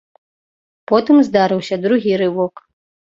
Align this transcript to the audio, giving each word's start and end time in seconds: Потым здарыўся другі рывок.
Потым 0.91 1.17
здарыўся 1.27 1.75
другі 1.83 2.17
рывок. 2.23 2.65